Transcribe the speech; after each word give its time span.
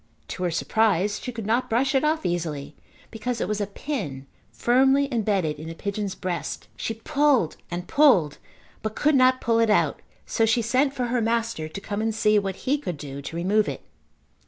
To 0.29 0.41
her 0.41 0.49
surprise 0.49 1.19
she 1.19 1.31
could 1.31 1.45
not 1.45 1.69
brush 1.69 1.93
it 1.93 2.03
off 2.03 2.25
easily 2.25 2.75
because 3.11 3.39
it 3.39 3.47
was 3.47 3.61
a 3.61 3.67
pin 3.67 4.25
firmly 4.51 5.07
embedded 5.13 5.59
in 5.59 5.67
the 5.67 5.75
pigeon's 5.75 6.15
breast. 6.15 6.67
She 6.75 6.95
pulled 6.95 7.55
and 7.69 7.87
pulled 7.87 8.39
but 8.81 8.95
could 8.95 9.13
not 9.13 9.41
pull 9.41 9.59
it 9.59 9.69
out 9.69 10.01
so 10.25 10.43
she 10.43 10.63
sent 10.63 10.91
for 10.95 11.05
her 11.13 11.21
master 11.21 11.67
to 11.69 11.79
come 11.79 12.01
and 12.01 12.15
see 12.15 12.39
what 12.39 12.65
he 12.65 12.79
could 12.79 12.97
do 12.97 13.21
to 13.21 13.35
remove 13.35 13.69
it. 13.69 13.83